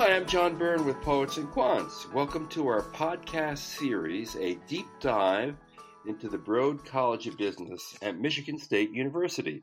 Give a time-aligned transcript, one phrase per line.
[0.00, 2.10] Hi, I'm John Byrne with Poets and Quants.
[2.14, 5.54] Welcome to our podcast series, a deep dive
[6.06, 9.62] into the Broad College of Business at Michigan State University.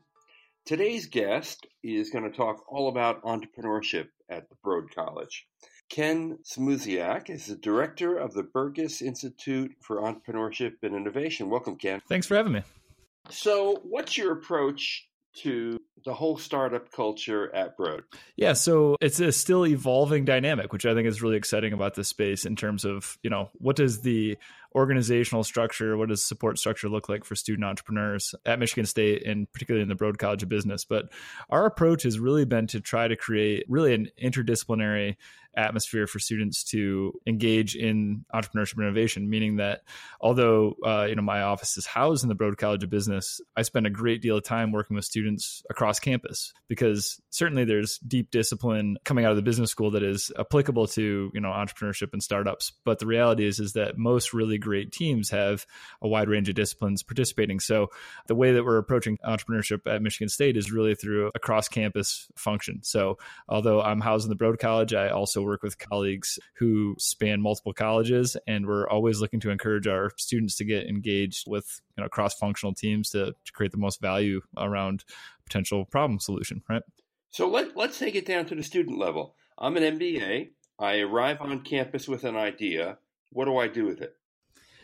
[0.64, 5.44] Today's guest is going to talk all about entrepreneurship at the Broad College.
[5.90, 11.50] Ken Szymusiak is the director of the Burgess Institute for Entrepreneurship and Innovation.
[11.50, 12.00] Welcome, Ken.
[12.08, 12.62] Thanks for having me.
[13.28, 15.07] So, what's your approach
[15.38, 18.02] to the whole startup culture at Broad?
[18.36, 22.08] Yeah, so it's a still evolving dynamic, which I think is really exciting about this
[22.08, 24.38] space in terms of, you know, what does the
[24.74, 29.50] organizational structure, what does support structure look like for student entrepreneurs at Michigan State and
[29.52, 30.84] particularly in the Broad College of Business?
[30.84, 31.10] But
[31.50, 35.16] our approach has really been to try to create really an interdisciplinary
[35.58, 39.82] atmosphere for students to engage in entrepreneurship and innovation meaning that
[40.20, 43.62] although uh, you know my office is housed in the broad college of business i
[43.62, 48.30] spend a great deal of time working with students across campus because certainly there's deep
[48.30, 52.22] discipline coming out of the business school that is applicable to you know entrepreneurship and
[52.22, 52.72] startups.
[52.84, 55.66] But the reality is is that most really great teams have
[56.02, 57.60] a wide range of disciplines participating.
[57.60, 57.88] So
[58.26, 62.28] the way that we're approaching entrepreneurship at michigan state is really through a cross campus
[62.36, 62.82] function.
[62.82, 67.40] So although i'm housed in the broad college i also work with colleagues who span
[67.40, 72.02] multiple colleges, and we're always looking to encourage our students to get engaged with you
[72.02, 75.04] know cross functional teams to, to create the most value around
[75.44, 76.62] potential problem solution.
[76.68, 76.82] Right.
[77.30, 79.34] So let let's take it down to the student level.
[79.58, 80.50] I'm an MBA.
[80.78, 82.98] I arrive on campus with an idea.
[83.30, 84.14] What do I do with it?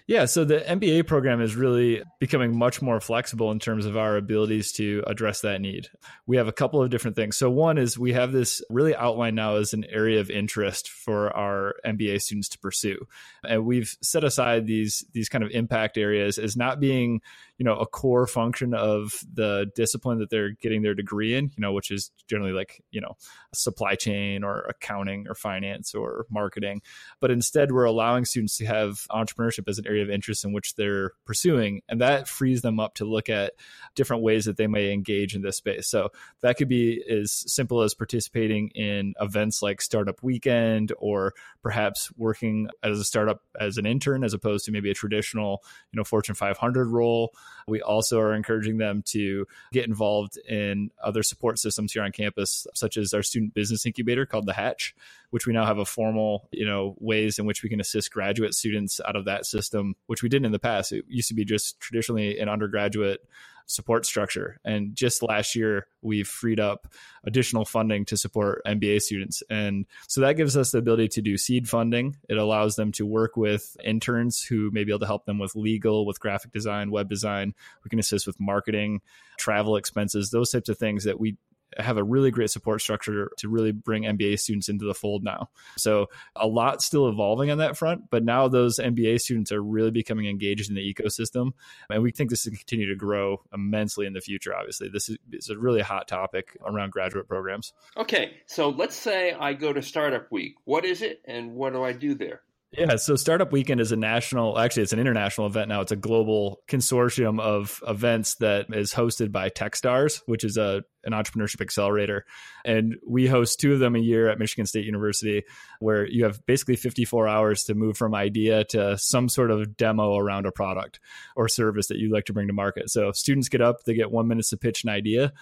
[0.06, 4.18] Yeah, so the MBA program is really becoming much more flexible in terms of our
[4.18, 5.88] abilities to address that need.
[6.26, 7.38] We have a couple of different things.
[7.38, 11.34] So, one is we have this really outlined now as an area of interest for
[11.34, 13.06] our MBA students to pursue.
[13.48, 17.22] And we've set aside these, these kind of impact areas as not being,
[17.58, 21.60] you know, a core function of the discipline that they're getting their degree in, you
[21.60, 23.16] know, which is generally like, you know,
[23.52, 26.82] supply chain or accounting or finance or marketing.
[27.20, 30.74] But instead, we're allowing students to have entrepreneurship as an area of interest in which
[30.74, 31.82] they're pursuing.
[31.88, 33.52] And that frees them up to look at
[33.94, 35.88] different ways that they may engage in this space.
[35.88, 42.10] So that could be as simple as participating in events like Startup Weekend or perhaps
[42.16, 45.62] working as a startup as an intern as opposed to maybe a traditional,
[45.92, 47.32] you know, Fortune 500 role.
[47.66, 52.66] We also are encouraging them to get involved in other support systems here on campus,
[52.74, 54.94] such as our student business incubator called the Hatch,
[55.30, 58.54] which we now have a formal, you know, ways in which we can assist graduate
[58.54, 60.92] students out of that system which we didn't in the past.
[60.92, 63.26] It used to be just traditionally an undergraduate
[63.66, 64.60] support structure.
[64.64, 66.86] And just last year, we've freed up
[67.24, 69.42] additional funding to support MBA students.
[69.48, 72.16] And so that gives us the ability to do seed funding.
[72.28, 75.56] It allows them to work with interns who may be able to help them with
[75.56, 77.54] legal, with graphic design, web design.
[77.82, 79.00] We can assist with marketing,
[79.38, 81.36] travel expenses, those types of things that we
[81.78, 85.50] have a really great support structure to really bring MBA students into the fold now.
[85.76, 89.90] So a lot still evolving on that front, but now those MBA students are really
[89.90, 91.52] becoming engaged in the ecosystem.
[91.90, 94.88] And we think this will continue to grow immensely in the future, obviously.
[94.88, 97.72] This is a really hot topic around graduate programs.
[97.96, 100.54] Okay, so let's say I go to Startup Week.
[100.64, 102.42] What is it and what do I do there?
[102.76, 105.80] Yeah, so Startup Weekend is a national, actually, it's an international event now.
[105.80, 111.12] It's a global consortium of events that is hosted by Techstars, which is a an
[111.12, 112.24] entrepreneurship accelerator.
[112.64, 115.44] And we host two of them a year at Michigan State University,
[115.78, 120.16] where you have basically 54 hours to move from idea to some sort of demo
[120.16, 121.00] around a product
[121.36, 122.90] or service that you'd like to bring to market.
[122.90, 125.32] So students get up, they get one minute to pitch an idea.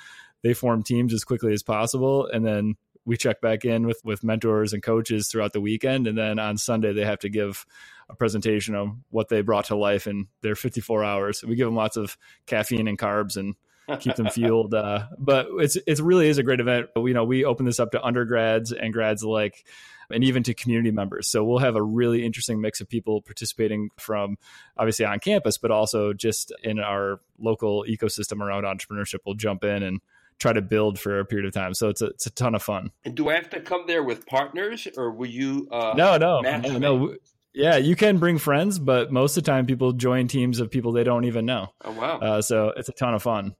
[0.42, 4.24] They form teams as quickly as possible, and then we check back in with with
[4.24, 7.66] mentors and coaches throughout the weekend, and then on Sunday they have to give
[8.08, 11.42] a presentation of what they brought to life in their 54 hours.
[11.42, 13.54] We give them lots of caffeine and carbs and
[14.00, 14.74] keep them fueled.
[14.74, 16.88] Uh, but it's it really is a great event.
[16.96, 19.64] You know, we open this up to undergrads and grads alike,
[20.10, 21.28] and even to community members.
[21.28, 24.36] So we'll have a really interesting mix of people participating from
[24.76, 29.18] obviously on campus, but also just in our local ecosystem around entrepreneurship.
[29.24, 30.00] We'll jump in and
[30.38, 31.74] try to build for a period of time.
[31.74, 32.90] So it's a, it's a ton of fun.
[33.04, 35.68] And do I have to come there with partners or will you?
[35.70, 37.14] Uh, no, no, no, no.
[37.54, 40.92] Yeah, you can bring friends, but most of the time people join teams of people
[40.92, 41.68] they don't even know.
[41.84, 42.18] Oh, wow.
[42.18, 43.54] Uh, so it's a ton of fun.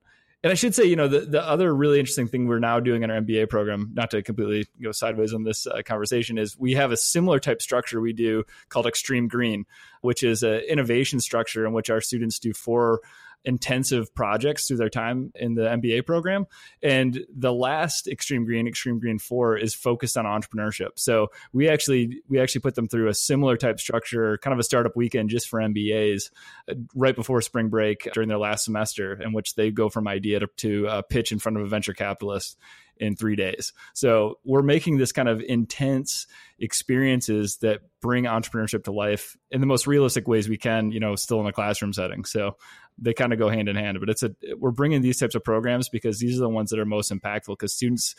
[0.45, 3.05] And I should say, you know, the, the other really interesting thing we're now doing
[3.05, 6.73] in our MBA program, not to completely go sideways on this uh, conversation, is we
[6.73, 9.67] have a similar type structure we do called Extreme Green,
[10.01, 13.03] which is an innovation structure in which our students do four
[13.45, 16.47] intensive projects through their time in the MBA program.
[16.83, 20.91] And the last Extreme Green, Extreme Green 4 is focused on entrepreneurship.
[20.97, 24.65] So we actually we actually put them through a similar type structure, kind of a
[24.65, 26.31] startup weekend just for MBAs
[26.71, 30.41] uh, right before spring break during their last semester in which they go from idea
[30.41, 32.57] to, to uh, pitch in front of a venture capitalist
[33.03, 33.73] in three days.
[33.95, 36.27] So we're making this kind of intense
[36.59, 41.17] experiences that bring entrepreneurship to life in the most realistic ways we can, you know,
[41.17, 42.25] still in a classroom setting.
[42.25, 42.57] So
[42.99, 45.45] they kind of go hand in hand, but it's a, we're bringing these types of
[45.45, 48.15] programs because these are the ones that are most impactful because students,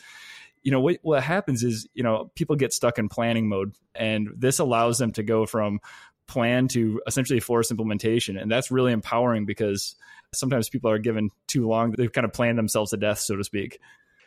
[0.62, 4.28] you know, what, what happens is, you know, people get stuck in planning mode and
[4.36, 5.80] this allows them to go from
[6.26, 8.36] plan to essentially force implementation.
[8.36, 9.94] And that's really empowering because
[10.32, 11.92] sometimes people are given too long.
[11.92, 13.78] They've kind of planned themselves to death, so to speak.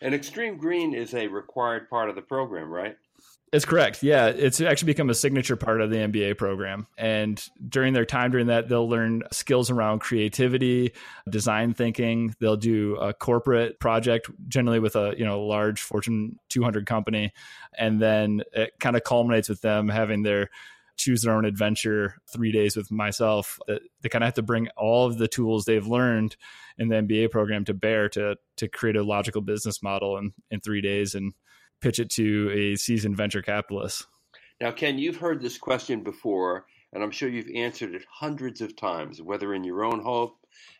[0.02, 2.98] And Extreme Green is a required part of the program, right?
[3.54, 4.04] It's correct.
[4.04, 6.86] Yeah, it's actually become a signature part of the MBA program.
[6.98, 10.92] And during their time during that, they'll learn skills around creativity,
[11.30, 12.36] design thinking.
[12.42, 17.32] They'll do a corporate project, generally with a you know large Fortune 200 company,
[17.78, 20.50] and then it kind of culminates with them having their
[20.98, 23.60] choose their own adventure three days with myself
[24.02, 26.36] they kind of have to bring all of the tools they've learned
[26.80, 30.60] in the mba program to bear to to create a logical business model in in
[30.60, 31.34] three days and
[31.82, 34.06] pitch it to a seasoned venture capitalist.
[34.60, 38.76] Now ken you've heard this question before and i'm sure you've answered it hundreds of
[38.76, 40.32] times whether in your own home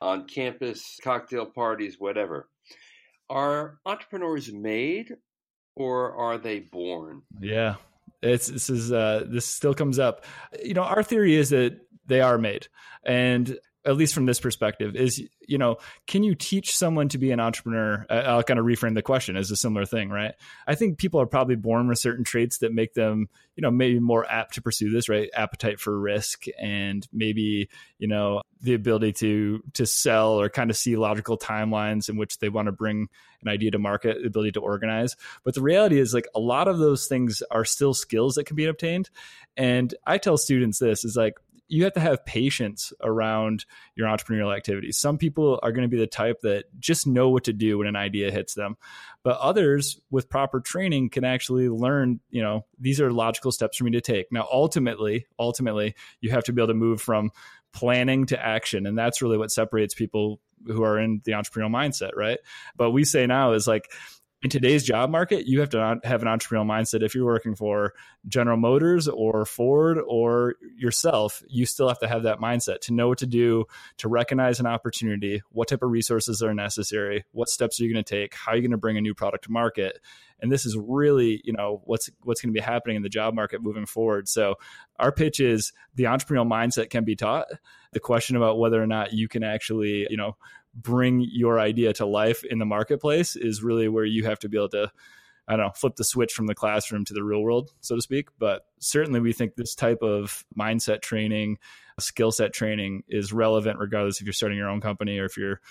[0.02, 2.50] on campus cocktail parties whatever.
[3.30, 5.16] Are entrepreneurs made
[5.76, 7.24] or are they born?
[7.40, 7.76] Yeah.
[8.22, 10.26] It's this is uh, this still comes up.
[10.64, 12.68] You know, our theory is that they are made,
[13.04, 17.32] and at least from this perspective, is you know, can you teach someone to be
[17.32, 18.06] an entrepreneur?
[18.10, 20.34] I'll kind of reframe the question as a similar thing, right?
[20.68, 24.00] I think people are probably born with certain traits that make them, you know, maybe
[24.00, 25.30] more apt to pursue this, right?
[25.34, 30.76] Appetite for risk and maybe, you know, the ability to to sell or kind of
[30.76, 33.08] see logical timelines in which they want to bring
[33.42, 35.16] an idea to market, the ability to organize.
[35.44, 38.56] But the reality is like a lot of those things are still skills that can
[38.56, 39.10] be obtained.
[39.56, 43.66] And I tell students this is like you have to have patience around
[43.96, 44.98] your entrepreneurial activities.
[44.98, 47.88] Some people are going to be the type that just know what to do when
[47.88, 48.78] an idea hits them.
[49.24, 53.84] But others with proper training can actually learn, you know, these are logical steps for
[53.84, 54.28] me to take.
[54.32, 57.32] Now ultimately, ultimately, you have to be able to move from
[57.74, 62.12] planning to action and that's really what separates people who are in the entrepreneurial mindset,
[62.16, 62.40] right?
[62.76, 63.92] But we say now is like
[64.44, 67.02] in today's job market, you have to have an entrepreneurial mindset.
[67.02, 67.94] If you're working for
[68.28, 73.08] General Motors or Ford or yourself, you still have to have that mindset to know
[73.08, 73.66] what to do,
[73.98, 78.04] to recognize an opportunity, what type of resources are necessary, what steps are you going
[78.04, 80.00] to take, how are you going to bring a new product to market.
[80.40, 83.34] And this is really, you know, what's what's going to be happening in the job
[83.34, 84.30] market moving forward.
[84.30, 84.56] So
[85.00, 87.48] our pitch is the entrepreneurial mindset can be taught.
[87.94, 90.38] The question about whether or not you can actually, you know,
[90.78, 94.58] bring your idea to life in the marketplace is really where you have to be
[94.58, 94.92] able to
[95.50, 98.02] I don't know, flip the switch from the classroom to the real world, so to
[98.02, 98.28] speak.
[98.38, 101.60] But certainly, we think this type of mindset training,
[102.00, 105.62] skill set training is relevant regardless if you're starting your own company or if you're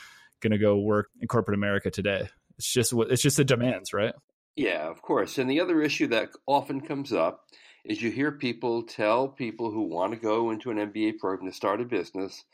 [0.41, 2.29] going to go work in corporate America today.
[2.56, 4.14] It's just what it's just the demands, right?
[4.56, 5.37] Yeah, of course.
[5.37, 7.44] And the other issue that often comes up
[7.85, 11.55] is you hear people tell people who want to go into an MBA program to
[11.55, 12.44] start a business,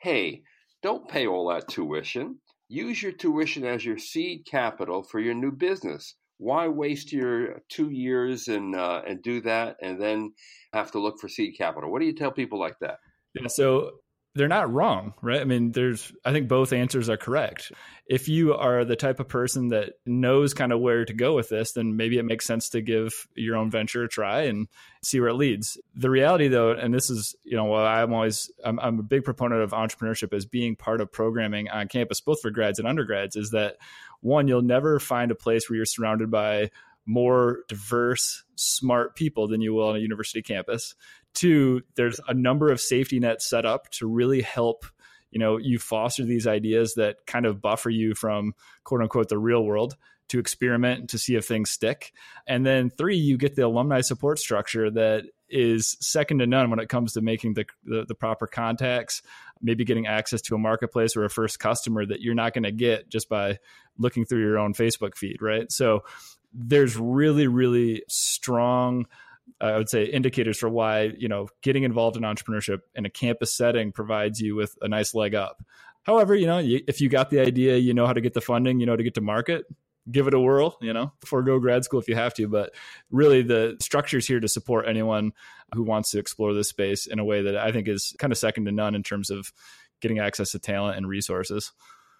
[0.00, 0.42] hey,
[0.82, 2.38] don't pay all that tuition.
[2.68, 6.16] Use your tuition as your seed capital for your new business.
[6.38, 10.32] Why waste your two years and uh, and do that, and then
[10.72, 11.92] have to look for seed capital?
[11.92, 12.98] What do you tell people like that?
[13.34, 13.90] Yeah, so
[14.34, 15.40] they're not wrong, right?
[15.42, 17.70] I mean, there's, I think both answers are correct.
[18.06, 21.50] If you are the type of person that knows kind of where to go with
[21.50, 24.68] this, then maybe it makes sense to give your own venture a try and
[25.02, 25.78] see where it leads.
[25.94, 29.24] The reality, though, and this is, you know, well, I'm always, I'm, I'm a big
[29.24, 33.36] proponent of entrepreneurship as being part of programming on campus, both for grads and undergrads,
[33.36, 33.76] is that
[34.20, 36.70] one, you'll never find a place where you're surrounded by
[37.04, 40.94] more diverse, smart people than you will on a university campus.
[41.34, 44.84] Two, there's a number of safety nets set up to really help
[45.30, 49.38] you know you foster these ideas that kind of buffer you from quote unquote the
[49.38, 49.96] real world
[50.32, 52.12] to experiment to see if things stick.
[52.46, 56.78] And then three you get the alumni support structure that is second to none when
[56.78, 59.20] it comes to making the, the, the proper contacts
[59.60, 62.72] maybe getting access to a marketplace or a first customer that you're not going to
[62.72, 63.58] get just by
[63.98, 65.70] looking through your own facebook feed right?
[65.70, 66.04] So
[66.54, 69.06] there's really really strong
[69.60, 73.52] I would say indicators for why you know getting involved in entrepreneurship in a campus
[73.52, 75.62] setting provides you with a nice leg up.
[76.02, 78.80] However, you know if you got the idea, you know how to get the funding,
[78.80, 79.64] you know to get to market.
[80.10, 82.48] Give it a whirl, you know, forego grad school if you have to.
[82.48, 82.74] But
[83.12, 85.32] really, the structure is here to support anyone
[85.76, 88.38] who wants to explore this space in a way that I think is kind of
[88.38, 89.52] second to none in terms of
[90.00, 91.70] getting access to talent and resources.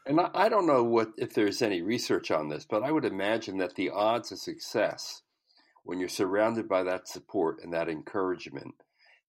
[0.07, 3.59] And I don't know what if there's any research on this, but I would imagine
[3.59, 5.22] that the odds of success
[5.85, 8.75] when you're surrounded by that support and that encouragement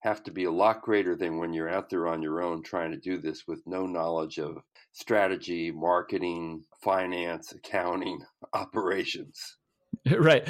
[0.01, 2.91] have to be a lot greater than when you're out there on your own trying
[2.91, 4.57] to do this with no knowledge of
[4.91, 8.19] strategy, marketing, finance, accounting,
[8.53, 9.57] operations.
[10.17, 10.47] Right.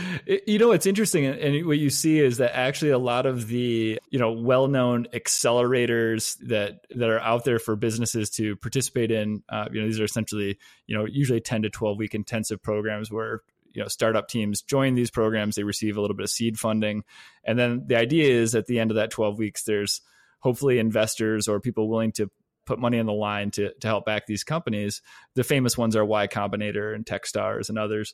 [0.48, 4.00] You know, what's interesting and what you see is that actually a lot of the,
[4.10, 9.68] you know, well-known accelerators that that are out there for businesses to participate in, uh,
[9.72, 13.42] you know, these are essentially, you know, usually 10 to 12 week intensive programs where
[13.74, 17.04] you know startup teams join these programs they receive a little bit of seed funding.
[17.44, 20.02] And then the idea is at the end of that 12 weeks there's
[20.40, 22.30] hopefully investors or people willing to
[22.66, 25.02] put money on the line to to help back these companies.
[25.36, 28.14] The famous ones are y combinator and techstars and others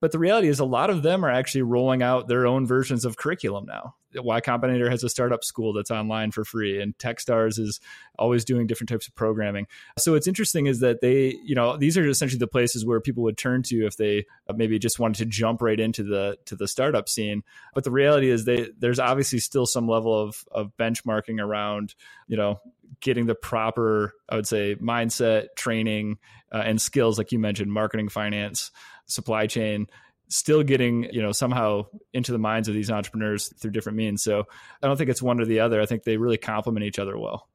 [0.00, 3.04] but the reality is, a lot of them are actually rolling out their own versions
[3.04, 3.94] of curriculum now.
[4.14, 7.80] Y Combinator has a startup school that's online for free, and Techstars is
[8.18, 9.66] always doing different types of programming.
[9.98, 13.22] So what's interesting is that they, you know, these are essentially the places where people
[13.24, 16.56] would turn to if they uh, maybe just wanted to jump right into the to
[16.56, 17.42] the startup scene.
[17.74, 21.94] But the reality is, they there's obviously still some level of of benchmarking around,
[22.26, 22.60] you know,
[23.00, 26.18] getting the proper, I would say, mindset, training,
[26.52, 28.70] uh, and skills, like you mentioned, marketing, finance
[29.06, 29.86] supply chain
[30.28, 34.22] still getting you know somehow into the minds of these entrepreneurs through different means.
[34.22, 34.44] So
[34.82, 35.80] i don't think it's one or the other.
[35.80, 37.48] I think they really complement each other well.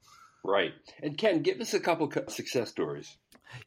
[0.44, 0.74] Right.
[1.02, 3.18] And ken give us a couple success stories.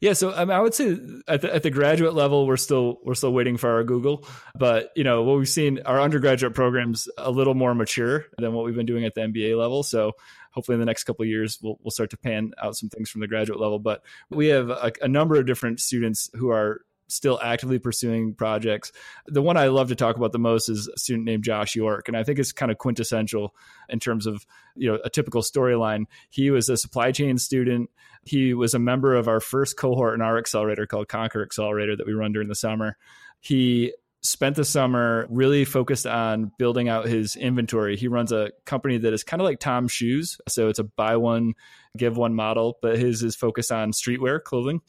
[0.01, 2.97] Yeah, so I, mean, I would say at the, at the, graduate level, we're still
[3.03, 7.07] we're still waiting for our Google, but you know what we've seen, our undergraduate programs
[7.19, 9.83] a little more mature than what we've been doing at the MBA level.
[9.83, 10.13] So
[10.55, 13.09] hopefully, in the next couple of years, we'll we'll start to pan out some things
[13.09, 13.77] from the graduate level.
[13.77, 18.91] But we have a, a number of different students who are still actively pursuing projects.
[19.27, 22.07] The one I love to talk about the most is a student named Josh York,
[22.07, 23.53] and I think it's kind of quintessential
[23.89, 24.45] in terms of
[24.75, 26.05] you know a typical storyline.
[26.29, 27.89] He was a supply chain student.
[28.23, 32.07] He was a member of our first cohort in our accelerator called Conquer Accelerator that
[32.07, 32.97] we run during the summer.
[33.39, 33.93] He
[34.25, 37.95] spent the summer really focused on building out his inventory.
[37.95, 40.37] He runs a company that is kind of like Tom's Shoes.
[40.47, 41.53] So it's a buy one,
[41.97, 44.81] give one model, but his is focused on streetwear clothing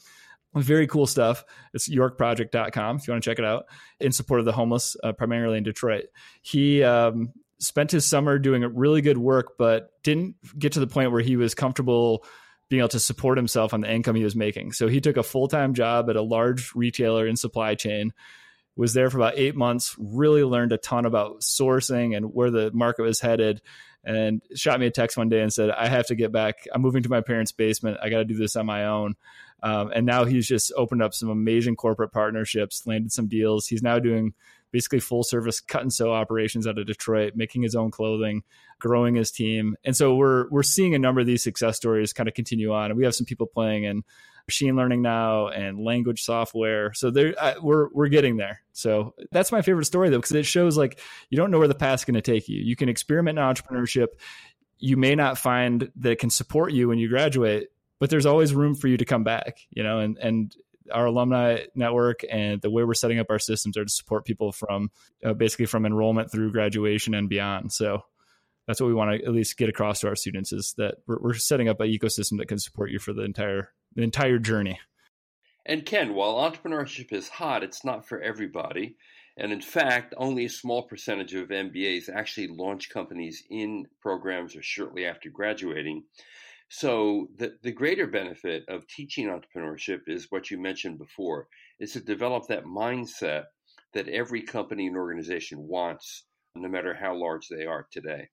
[0.55, 1.43] very cool stuff.
[1.73, 3.65] It's yorkproject.com if you want to check it out
[3.99, 6.05] in support of the homeless, uh, primarily in Detroit.
[6.41, 11.11] He um, spent his summer doing really good work, but didn't get to the point
[11.11, 12.25] where he was comfortable
[12.69, 14.73] being able to support himself on the income he was making.
[14.73, 18.13] So he took a full time job at a large retailer in supply chain,
[18.77, 22.71] was there for about eight months, really learned a ton about sourcing and where the
[22.71, 23.61] market was headed.
[24.03, 26.65] And shot me a text one day and said, I have to get back.
[26.71, 27.97] I'm moving to my parents' basement.
[28.01, 29.15] I got to do this on my own.
[29.63, 33.67] Um, and now he's just opened up some amazing corporate partnerships, landed some deals.
[33.67, 34.33] He's now doing
[34.71, 38.43] basically full service cut and sew operations out of Detroit, making his own clothing,
[38.79, 39.75] growing his team.
[39.83, 42.91] And so we're we're seeing a number of these success stories kind of continue on.
[42.91, 44.03] And we have some people playing in
[44.47, 46.93] machine learning now and language software.
[46.93, 48.61] So there we're we're getting there.
[48.73, 51.75] So that's my favorite story though because it shows like you don't know where the
[51.75, 52.61] path's going to take you.
[52.61, 54.07] You can experiment in entrepreneurship.
[54.79, 57.69] You may not find that it can support you when you graduate,
[57.99, 60.55] but there's always room for you to come back, you know, and, and
[60.91, 64.51] our alumni network and the way we're setting up our systems are to support people
[64.51, 64.91] from
[65.25, 67.71] uh, basically from enrollment through graduation and beyond.
[67.71, 68.03] So
[68.67, 71.19] that's what we want to at least get across to our students is that we're,
[71.19, 74.79] we're setting up an ecosystem that can support you for the entire the entire journey.
[75.65, 78.95] And Ken, while entrepreneurship is hot, it's not for everybody.
[79.37, 84.63] And in fact, only a small percentage of MBAs actually launch companies in programs or
[84.63, 86.05] shortly after graduating.
[86.69, 91.47] So the, the greater benefit of teaching entrepreneurship is what you mentioned before,
[91.79, 93.45] is to develop that mindset
[93.93, 98.29] that every company and organization wants, no matter how large they are today.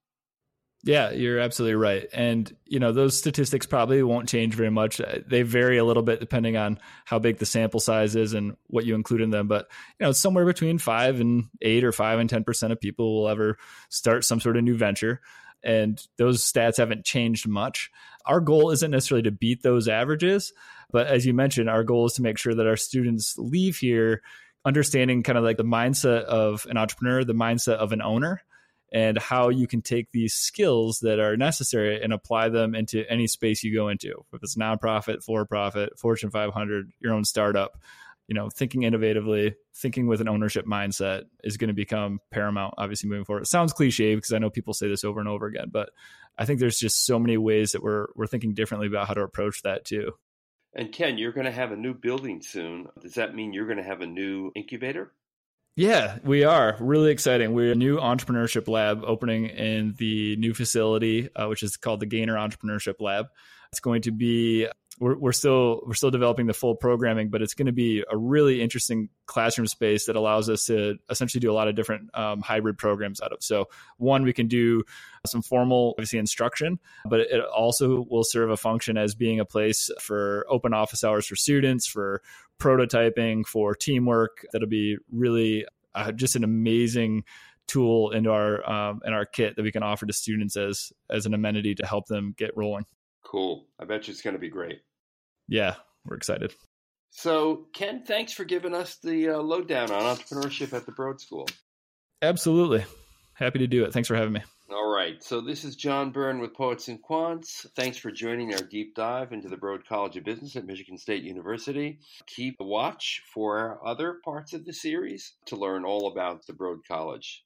[0.87, 2.07] Yeah, you're absolutely right.
[2.13, 5.01] And, you know, those statistics probably won't change very much.
[5.01, 8.57] Uh, they vary a little bit depending on how big the sample size is and
[8.67, 9.49] what you include in them.
[9.49, 13.29] But, you know, somewhere between five and eight or five and 10% of people will
[13.31, 13.57] ever
[13.89, 15.23] start some sort of new venture.
[15.65, 17.91] And those stats haven't changed much
[18.27, 20.53] our goal isn't necessarily to beat those averages,
[20.91, 24.23] but as you mentioned, our goal is to make sure that our students leave here
[24.65, 28.43] understanding kind of like the mindset of an entrepreneur, the mindset of an owner,
[28.93, 33.27] and how you can take these skills that are necessary and apply them into any
[33.27, 34.25] space you go into.
[34.33, 37.79] If it's nonprofit, for profit, Fortune 500, your own startup,
[38.27, 43.09] you know, thinking innovatively, thinking with an ownership mindset is going to become paramount, obviously,
[43.09, 43.43] moving forward.
[43.43, 45.91] It sounds cliche because I know people say this over and over again, but
[46.39, 49.23] I think there's just so many ways that we're we're thinking differently about how to
[49.23, 50.13] approach that too.
[50.75, 52.89] And Ken, you're going to have a new building soon.
[53.01, 55.13] Does that mean you're going to have a new incubator?
[55.77, 57.53] Yeah, we are really exciting.
[57.53, 62.07] We're a new entrepreneurship lab opening in the new facility, uh, which is called the
[62.07, 63.27] Gainer Entrepreneurship Lab.
[63.75, 64.69] It's going to be
[65.01, 68.17] we're, we're still we're still developing the full programming, but it's going to be a
[68.17, 72.41] really interesting classroom space that allows us to essentially do a lot of different um,
[72.41, 73.43] hybrid programs out of.
[73.43, 73.67] So
[73.97, 74.85] one, we can do
[75.27, 79.91] some formal, obviously, instruction, but it also will serve a function as being a place
[80.01, 82.23] for open office hours for students, for
[82.61, 84.47] prototyping, for teamwork.
[84.53, 85.67] That'll be really
[85.97, 87.25] uh, just an amazing
[87.67, 91.27] tool into our um, in our kit that we can offer to students as as
[91.27, 92.85] an amenity to help them get rolling.
[93.35, 93.67] Cool.
[93.81, 94.79] I bet you it's going to be great.
[95.49, 95.75] Yeah,
[96.05, 96.55] we're excited.
[97.11, 101.49] So, Ken, thanks for giving us the uh, lowdown on entrepreneurship at the Broad School.
[102.23, 102.85] Absolutely.
[103.33, 103.93] Happy to do it.
[103.93, 104.43] Thanks for having me.
[104.71, 105.21] All right.
[105.21, 107.67] So, this is John Byrne with Poets and Quants.
[107.75, 111.25] Thanks for joining our deep dive into the Broad College of Business at Michigan State
[111.25, 111.99] University.
[112.29, 116.87] Keep a watch for other parts of the series to learn all about the Broad
[116.87, 117.43] College.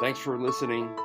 [0.00, 0.96] Thanks for listening.